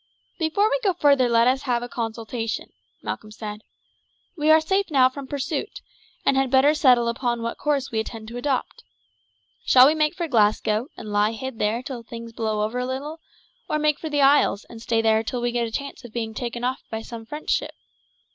[0.39, 2.71] "Before we go further let us have a consultation,"
[3.03, 3.61] Malcolm said.
[4.35, 5.79] "We are safe now from pursuit,
[6.25, 8.83] and had better settle upon what course we intend to adopt.
[9.63, 13.19] Shall we make for Glasgow, and lie hid there until things blow over a little;
[13.69, 16.33] or make for the isles, and stay there until we get a chance of being
[16.33, 17.75] taken off by some French ship?